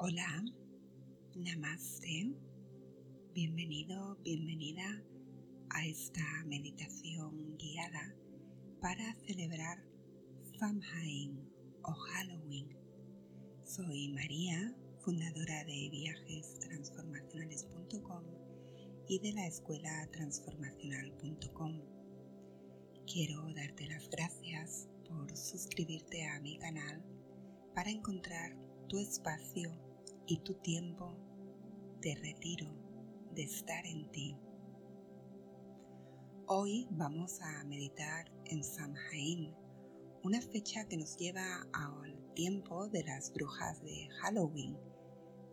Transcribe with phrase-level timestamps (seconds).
[0.00, 0.44] Hola,
[1.34, 2.32] namaste,
[3.34, 5.02] bienvenido, bienvenida
[5.70, 8.14] a esta meditación guiada
[8.80, 9.82] para celebrar
[10.56, 11.50] Samhain
[11.82, 12.68] o Halloween.
[13.64, 18.22] Soy María, fundadora de viajestransformacionales.com
[19.08, 21.82] y de la escuela transformacional.com.
[23.04, 27.02] Quiero darte las gracias por suscribirte a mi canal
[27.74, 28.56] para encontrar
[28.88, 29.87] tu espacio
[30.28, 31.16] y tu tiempo
[32.02, 32.66] de retiro,
[33.34, 34.36] de estar en ti.
[36.46, 39.54] Hoy vamos a meditar en Samhain,
[40.22, 44.76] una fecha que nos lleva al tiempo de las brujas de Halloween.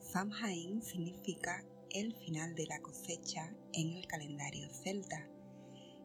[0.01, 5.29] Samhain significa el final de la cosecha en el calendario celta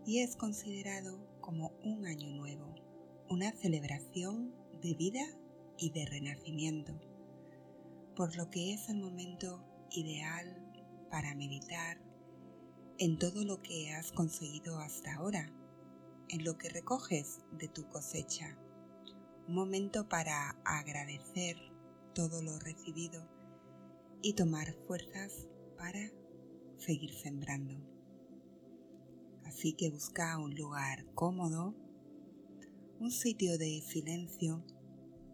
[0.07, 2.73] y es considerado como un año nuevo,
[3.29, 5.27] una celebración de vida
[5.77, 7.10] y de renacimiento,
[8.20, 10.46] por lo que es el momento ideal
[11.10, 11.96] para meditar
[12.99, 15.51] en todo lo que has conseguido hasta ahora,
[16.29, 18.59] en lo que recoges de tu cosecha,
[19.49, 21.57] un momento para agradecer
[22.15, 23.27] todo lo recibido
[24.21, 26.12] y tomar fuerzas para
[26.77, 27.80] seguir sembrando.
[29.46, 31.74] Así que busca un lugar cómodo,
[32.99, 34.62] un sitio de silencio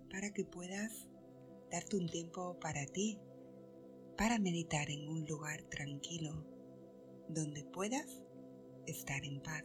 [0.08, 1.05] para que puedas
[1.70, 3.18] darte un tiempo para ti,
[4.16, 6.44] para meditar en un lugar tranquilo
[7.28, 8.22] donde puedas
[8.86, 9.64] estar en paz.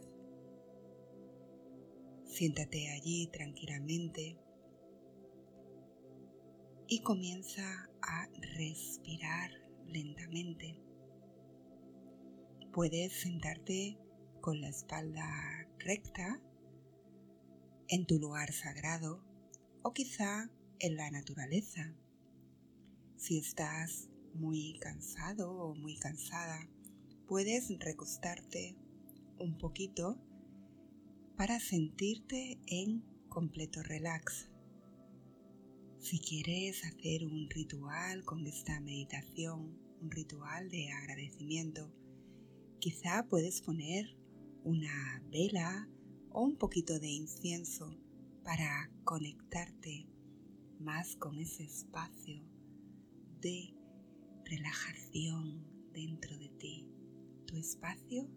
[2.26, 4.36] Siéntate allí tranquilamente
[6.88, 9.50] y comienza a respirar
[9.86, 10.80] lentamente.
[12.72, 13.98] Puedes sentarte
[14.40, 16.42] con la espalda recta
[17.88, 19.22] en tu lugar sagrado
[19.82, 20.50] o quizá
[20.82, 21.94] en la naturaleza.
[23.16, 26.68] Si estás muy cansado o muy cansada,
[27.28, 28.76] puedes recostarte
[29.38, 30.18] un poquito
[31.36, 34.50] para sentirte en completo relax.
[36.00, 41.92] Si quieres hacer un ritual con esta meditación, un ritual de agradecimiento,
[42.80, 44.16] quizá puedes poner
[44.64, 45.88] una vela
[46.30, 47.96] o un poquito de incienso
[48.42, 50.08] para conectarte
[50.82, 52.42] más con ese espacio
[53.40, 53.74] de
[54.44, 56.88] relajación dentro de ti,
[57.46, 58.28] tu espacio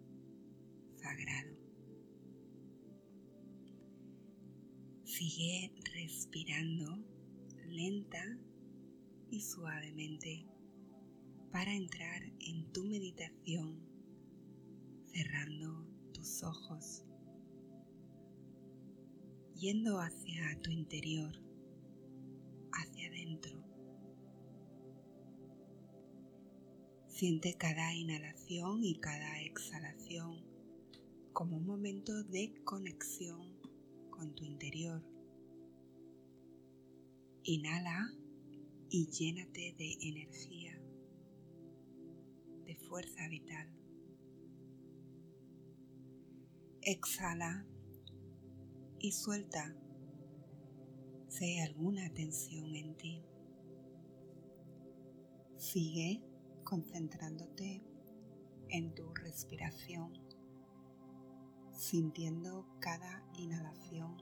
[0.95, 1.55] sagrado.
[5.03, 7.03] Sigue respirando
[7.67, 8.23] lenta
[9.29, 10.45] y suavemente
[11.51, 13.79] para entrar en tu meditación
[15.05, 17.05] cerrando tus ojos,
[19.55, 21.44] yendo hacia tu interior,
[27.07, 30.43] Siente cada inhalación y cada exhalación
[31.31, 33.57] como un momento de conexión
[34.09, 35.01] con tu interior.
[37.43, 38.11] Inhala
[38.89, 40.79] y llénate de energía,
[42.65, 43.69] de fuerza vital.
[46.81, 47.65] Exhala
[48.99, 49.75] y suelta
[51.43, 53.21] alguna tensión en ti.
[55.57, 56.21] Sigue
[56.63, 57.83] concentrándote
[58.69, 60.13] en tu respiración,
[61.73, 64.15] sintiendo cada inhalación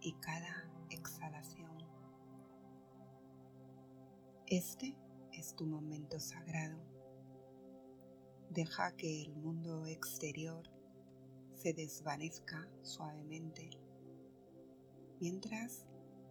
[0.00, 1.76] y cada exhalación.
[4.46, 4.96] Este
[5.32, 6.78] es tu momento sagrado.
[8.48, 10.64] Deja que el mundo exterior
[11.54, 13.70] se desvanezca suavemente
[15.20, 15.89] mientras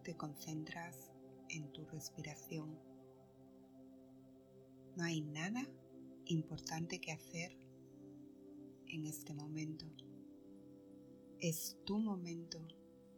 [0.09, 1.11] te concentras
[1.49, 2.79] en tu respiración.
[4.95, 5.69] No hay nada
[6.25, 7.55] importante que hacer
[8.87, 9.85] en este momento.
[11.39, 12.59] Es tu momento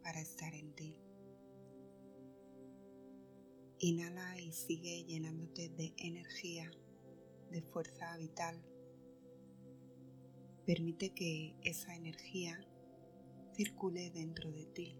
[0.02, 0.94] para estar en ti.
[3.78, 6.70] Inhala y sigue llenándote de energía,
[7.50, 8.62] de fuerza vital.
[10.66, 12.60] Permite que esa energía
[13.54, 14.94] circule dentro de ti.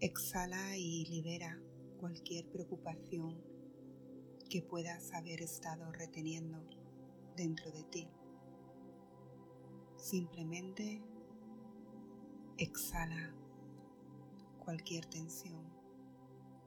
[0.00, 1.58] Exhala y libera
[1.98, 3.42] cualquier preocupación
[4.50, 6.62] que puedas haber estado reteniendo
[7.34, 8.06] dentro de ti.
[9.96, 11.02] Simplemente
[12.58, 13.34] exhala
[14.58, 15.64] cualquier tensión,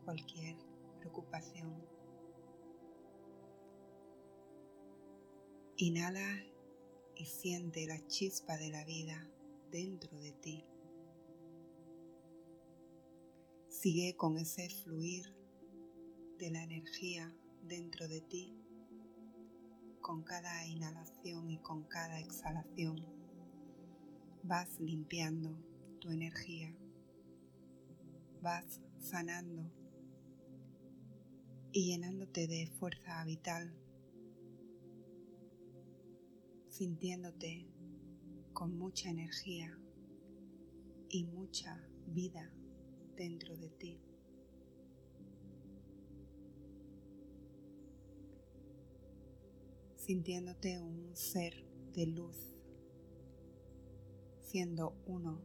[0.06, 0.58] cualquier
[0.98, 1.86] preocupación.
[5.78, 6.44] Inhala
[7.16, 9.24] y siente la chispa de la vida
[9.72, 10.19] dentro
[13.82, 15.34] Sigue con ese fluir
[16.38, 17.34] de la energía
[17.64, 18.54] dentro de ti
[20.02, 22.98] con cada inhalación y con cada exhalación.
[24.44, 25.56] Vas limpiando
[26.02, 26.76] tu energía,
[28.42, 29.72] vas sanando
[31.72, 33.74] y llenándote de fuerza vital,
[36.68, 37.66] sintiéndote
[38.52, 39.80] con mucha energía
[41.08, 42.52] y mucha vida
[43.20, 44.00] dentro de ti.
[49.98, 51.54] Sintiéndote un ser
[51.94, 52.56] de luz,
[54.40, 55.42] siendo uno,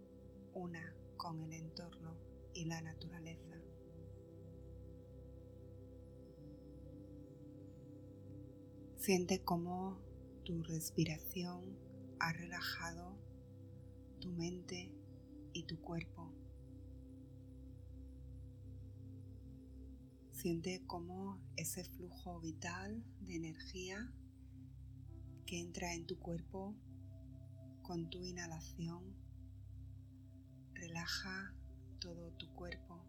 [0.55, 2.17] una con el entorno
[2.55, 3.61] y la naturaleza.
[8.97, 9.99] Siente cómo
[10.45, 11.77] tu respiración
[12.21, 13.17] ha relajado
[14.21, 14.93] tu mente
[15.53, 16.44] y tu cuerpo.
[20.45, 24.13] Siente cómo ese flujo vital de energía
[25.47, 26.75] que entra en tu cuerpo
[27.81, 29.17] con tu inhalación
[30.75, 31.55] relaja
[31.99, 33.03] todo tu cuerpo.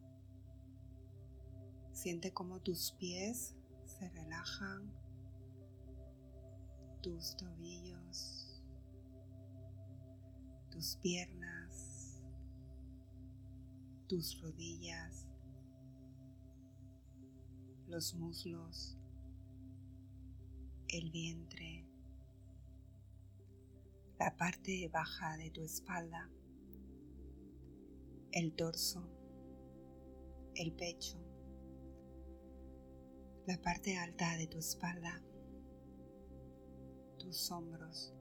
[1.91, 3.53] Siente cómo tus pies
[3.83, 4.93] se relajan
[7.01, 8.63] tus tobillos,
[10.71, 12.23] tus piernas,
[14.07, 15.27] tus rodillas,
[17.87, 18.97] los muslos,
[20.87, 21.87] el vientre,
[24.19, 26.29] la parte baja de tu espalda,
[28.31, 29.09] el torso,
[30.55, 31.19] el pecho,
[33.45, 35.21] la parte alta de tu espalda
[37.25, 38.13] tus hombros,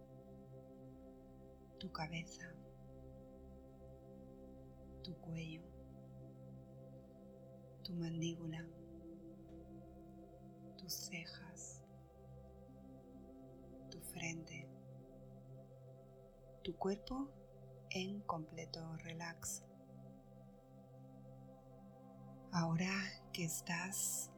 [1.79, 2.51] tu cabeza,
[5.03, 5.63] tu cuello,
[7.83, 8.67] tu mandíbula,
[10.85, 11.83] tus cejas,
[13.91, 14.69] tu frente,
[16.63, 17.31] tu cuerpo
[17.89, 19.65] en completo relax.
[22.53, 22.93] Ahora
[23.33, 24.31] que estás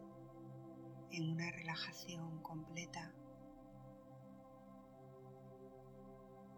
[1.11, 3.13] en una relajación completa,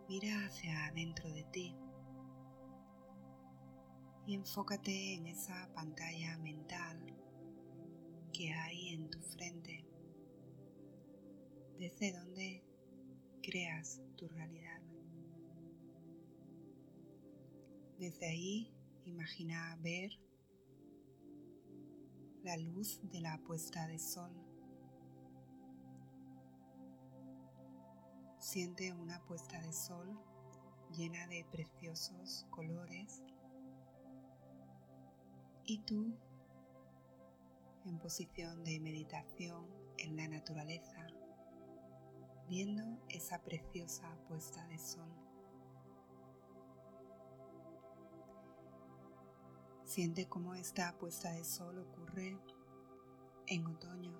[0.06, 1.76] Mira hacia adentro de ti
[4.26, 7.17] y enfócate en esa pantalla mental
[8.32, 9.84] que hay en tu frente,
[11.78, 12.62] desde donde
[13.42, 14.80] creas tu realidad.
[17.98, 18.72] Desde ahí
[19.04, 20.10] imagina ver
[22.42, 24.32] la luz de la puesta de sol
[28.50, 30.18] Siente una puesta de sol
[30.96, 33.22] llena de preciosos colores
[35.66, 36.16] y tú
[37.88, 41.06] en posición de meditación en la naturaleza,
[42.46, 45.10] viendo esa preciosa puesta de sol.
[49.84, 52.38] Siente cómo esta puesta de sol ocurre
[53.46, 54.12] en otoño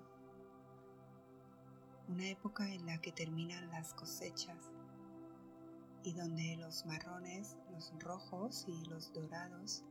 [2.07, 4.71] una época en la que terminan las cosechas
[6.03, 9.83] y donde los marrones, los rojos y los dorados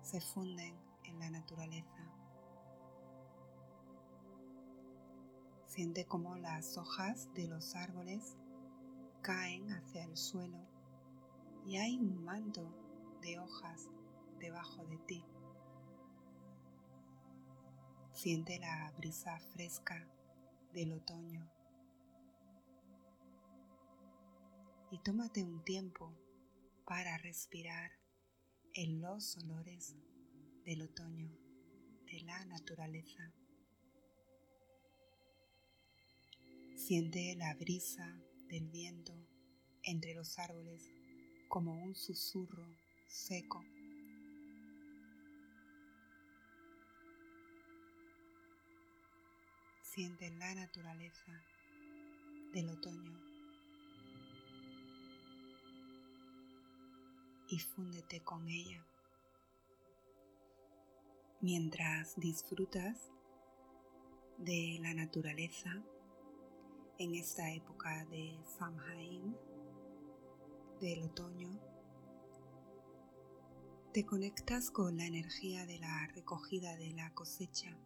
[0.00, 2.08] se funden en la naturaleza.
[5.66, 8.36] Siente cómo las hojas de los árboles
[9.22, 10.58] caen hacia el suelo
[11.66, 12.68] y hay un manto
[13.20, 13.88] de hojas
[14.38, 15.24] debajo de ti.
[18.12, 20.08] Siente la brisa fresca
[20.72, 21.48] del otoño.
[24.90, 26.12] Y tómate un tiempo
[26.86, 27.92] para respirar
[28.74, 29.94] en los olores
[30.68, 31.30] del otoño,
[32.12, 33.32] de la naturaleza.
[36.76, 38.20] Siente la brisa
[38.50, 39.14] del viento
[39.82, 40.82] entre los árboles
[41.48, 42.66] como un susurro
[43.06, 43.64] seco
[49.80, 51.42] siente la naturaleza
[52.52, 53.18] del otoño
[57.48, 58.84] y fúndete con ella.
[61.40, 63.12] Mientras disfrutas
[64.38, 65.70] de la naturaleza
[66.98, 69.36] en esta época de Samhain,
[70.80, 71.48] del otoño,
[73.92, 77.78] te conectas con la energía de la recogida de la cosecha.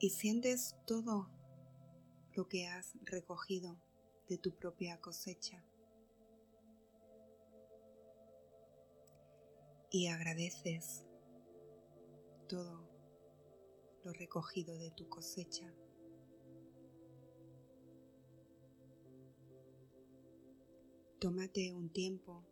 [0.00, 1.30] Y sientes todo
[2.34, 3.76] lo que has recogido
[4.28, 5.62] de tu propia cosecha
[9.92, 11.04] y agradeces
[12.48, 12.88] todo
[14.04, 15.70] lo recogido de tu cosecha.
[21.20, 22.42] Tómate un tiempo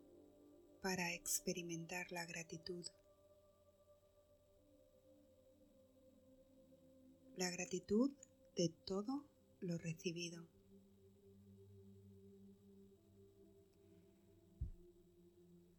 [0.83, 2.85] para experimentar la gratitud.
[7.37, 8.11] La gratitud
[8.55, 9.25] de todo
[9.61, 10.47] lo recibido.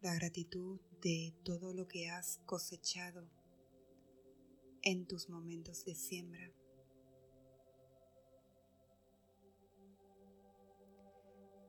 [0.02, 3.30] La gratitud de todo lo que has cosechado
[4.82, 6.50] en tus momentos de siembra.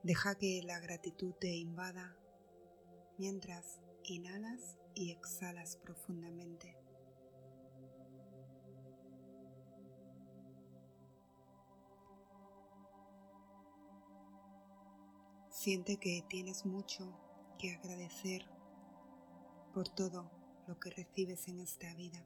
[0.02, 2.18] Deja que la gratitud te invada
[3.20, 6.76] mientras inhalas y exhalas profundamente.
[15.52, 17.23] Siente que tienes mucho
[17.64, 18.42] que agradecer
[19.74, 20.30] por todo
[20.68, 22.22] lo que recibes en esta vida.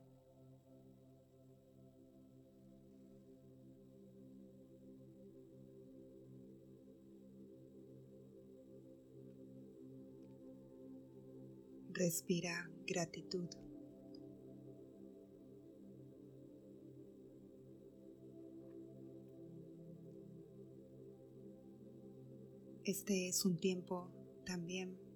[11.94, 13.48] Respira gratitud.
[22.84, 24.10] Este es un tiempo
[24.44, 25.07] también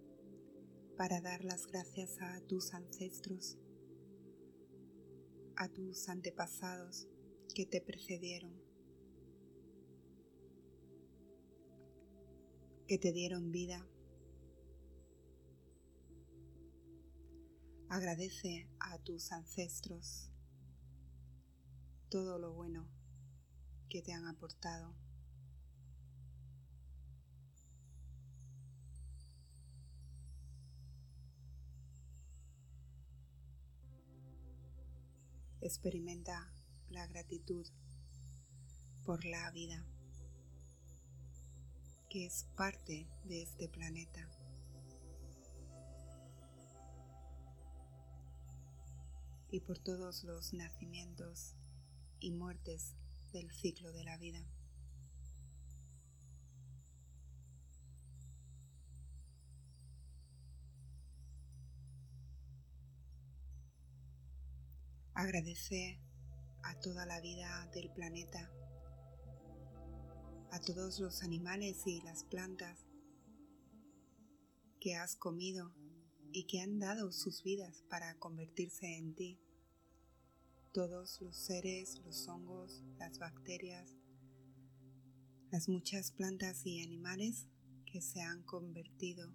[0.98, 3.58] para dar las gracias a tus ancestros,
[5.56, 7.08] a tus antepasados
[7.56, 8.54] que te precedieron,
[12.88, 13.88] que te dieron vida
[17.92, 20.30] Agradece a tus ancestros
[22.10, 22.88] todo lo bueno
[23.90, 24.96] que te han aportado.
[35.62, 36.52] Experimenta
[36.90, 37.66] la gratitud
[39.06, 39.86] por la vida
[42.10, 44.28] que es parte de este planeta.
[49.52, 51.56] y por todos los nacimientos
[52.22, 52.96] y muertes
[53.34, 54.42] del ciclo de la vida.
[65.22, 66.00] Agradece
[66.64, 68.52] a toda la vida del planeta,
[70.50, 72.88] a todos los animales y las plantas
[74.80, 75.76] que has comido
[76.32, 79.40] y que han dado sus vidas para convertirse en ti.
[80.74, 83.96] Todos los seres, los hongos, las bacterias,
[85.52, 87.48] las muchas plantas y animales
[87.86, 89.32] que se han convertido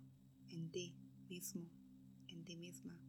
[0.49, 0.97] en ti
[1.29, 1.71] mismo,
[2.27, 3.01] en ti misma.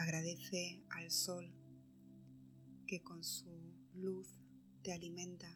[0.00, 1.52] Agradece al sol
[2.86, 3.50] que con su
[3.92, 4.28] luz
[4.82, 5.46] te alimenta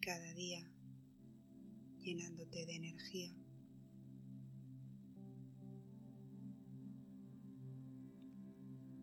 [0.00, 0.68] cada día
[2.00, 3.36] llenándote de energía.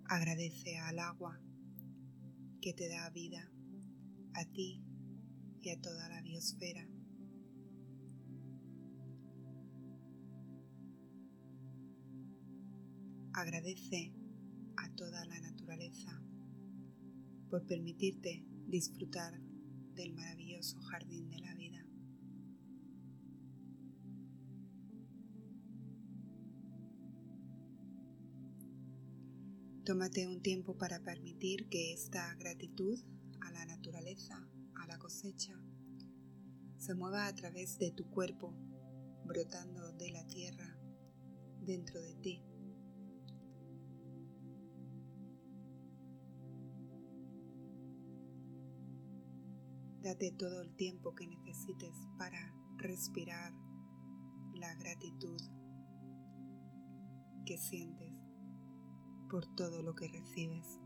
[0.09, 1.39] Agradece al agua
[2.61, 3.49] que te da vida
[4.33, 4.83] a ti
[5.61, 6.98] y a toda la biosfera.
[13.39, 14.11] Agradece
[14.75, 16.21] a toda la naturaleza
[17.49, 19.39] por permitirte disfrutar
[19.95, 21.85] del maravilloso jardín de la vida.
[29.85, 32.99] Tómate un tiempo para permitir que esta gratitud
[33.39, 35.57] a la naturaleza, a la cosecha,
[36.77, 38.53] se mueva a través de tu cuerpo,
[39.23, 40.77] brotando de la tierra
[41.61, 42.43] dentro de ti.
[50.01, 53.53] Date todo el tiempo que necesites para respirar
[54.53, 55.41] la gratitud
[57.45, 58.13] que sientes
[59.29, 60.79] por todo lo que recibes.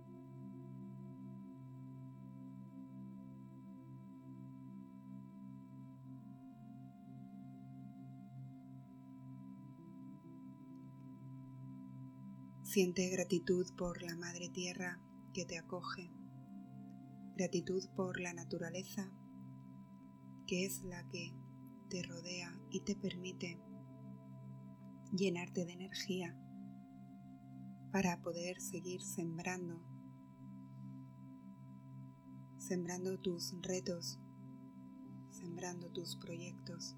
[12.64, 15.00] Siente gratitud por la Madre Tierra
[15.36, 16.10] que te acoge
[17.36, 19.12] gratitud por la naturaleza,
[20.46, 21.34] que es la que
[21.90, 23.60] te rodea y te permite
[25.12, 26.38] llenarte de energía
[27.92, 29.82] para poder seguir sembrando,
[32.58, 34.20] sembrando tus retos,
[35.30, 36.96] sembrando tus proyectos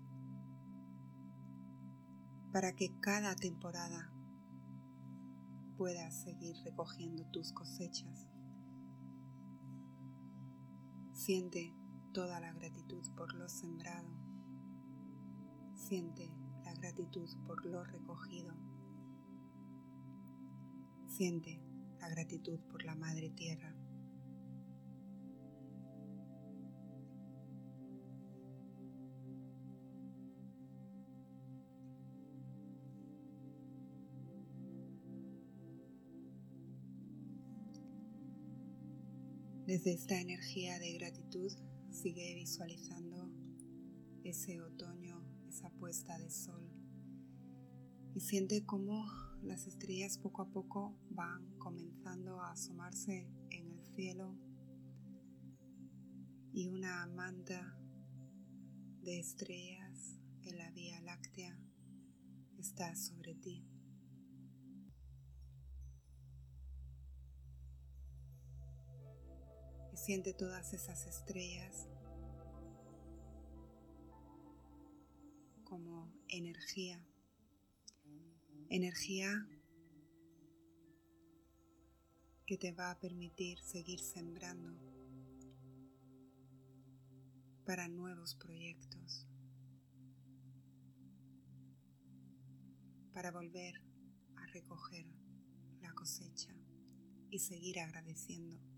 [2.55, 4.13] para que cada temporada
[5.77, 8.34] puedas seguir recogiendo tus cosechas.
[11.15, 11.73] Siente
[12.13, 14.09] toda la gratitud por lo sembrado.
[15.73, 16.29] Siente
[16.65, 18.53] la gratitud por lo recogido.
[21.07, 21.61] Siente
[22.01, 23.73] la gratitud por la Madre Tierra.
[39.75, 41.51] Desde esta energía de gratitud
[41.91, 43.29] sigue visualizando
[44.23, 46.65] ese otoño, esa puesta de sol
[48.13, 49.05] y siente cómo
[49.43, 54.37] las estrellas poco a poco van comenzando a asomarse en el cielo
[56.53, 57.77] y una manta
[59.01, 61.59] de estrellas en la Vía Láctea
[62.57, 63.74] está sobre ti.
[69.95, 71.87] Siente todas esas estrellas
[75.63, 77.01] como energía.
[78.69, 79.47] Energía
[82.45, 84.77] que te va a permitir seguir sembrando
[87.65, 89.25] para nuevos proyectos,
[93.13, 93.81] para volver
[94.35, 95.07] a recoger
[95.81, 96.53] la cosecha
[97.31, 98.74] y seguir agradeciendo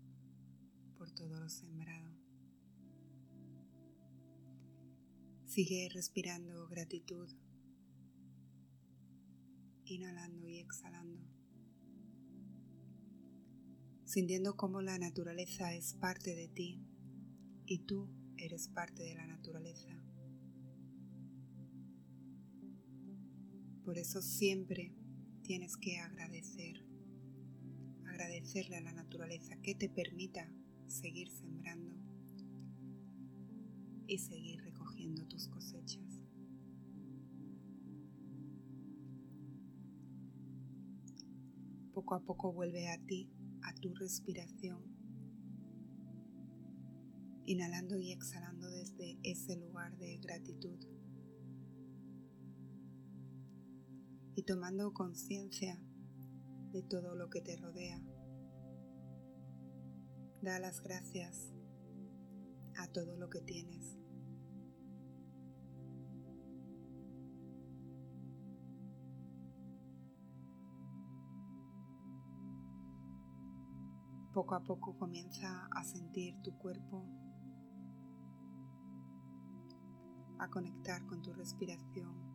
[0.98, 2.12] por todo lo sembrado.
[5.46, 7.28] Sigue respirando gratitud,
[9.84, 11.20] inhalando y exhalando,
[14.04, 16.82] sintiendo cómo la naturaleza es parte de ti
[17.64, 19.88] y tú eres parte de la naturaleza.
[23.84, 24.92] Por eso siempre
[25.42, 26.84] tienes que agradecer,
[28.04, 30.52] agradecerle a la naturaleza que te permita
[30.88, 31.94] seguir sembrando
[34.06, 36.22] y seguir recogiendo tus cosechas.
[41.92, 43.28] Poco a poco vuelve a ti,
[43.62, 44.82] a tu respiración,
[47.44, 50.78] inhalando y exhalando desde ese lugar de gratitud
[54.36, 55.78] y tomando conciencia
[56.72, 58.00] de todo lo que te rodea
[60.48, 61.52] Da las gracias
[62.78, 63.98] a todo lo que tienes.
[74.32, 77.04] Poco a poco comienza a sentir tu cuerpo,
[80.38, 82.27] a conectar con tu respiración.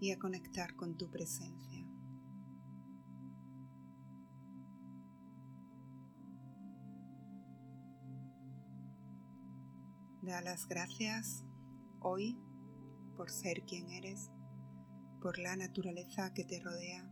[0.00, 1.86] Y a conectar con tu presencia.
[10.22, 11.44] Da las gracias
[12.00, 12.38] hoy
[13.16, 14.30] por ser quien eres,
[15.20, 17.08] por la naturaleza que te rodea,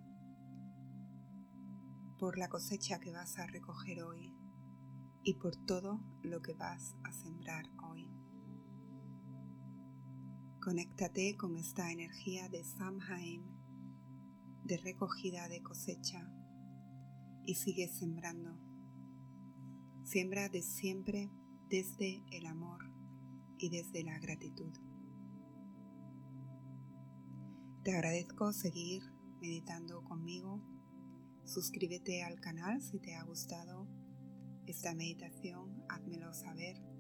[2.19, 4.35] por la cosecha que vas a recoger hoy
[5.23, 8.14] y por todo lo que vas a sembrar hoy.
[10.65, 13.45] Conéctate con esta energía de Samhain,
[14.65, 16.27] de recogida de cosecha,
[17.45, 18.59] y sigue sembrando.
[20.05, 21.31] Siembra de siempre
[21.69, 22.81] desde el amor
[23.59, 24.73] y desde la gratitud.
[27.83, 29.03] Te agradezco seguir
[29.43, 30.63] meditando conmigo.
[31.45, 33.87] Suscríbete al canal si te ha gustado
[34.65, 36.94] esta meditación, házmelo saber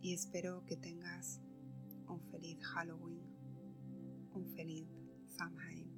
[0.00, 1.40] y espero que tengas
[2.08, 3.22] un feliz Halloween,
[4.32, 4.88] un feliz
[5.36, 5.90] Samhain.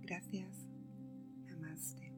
[0.00, 0.68] Gracias.
[1.46, 2.13] Namaste.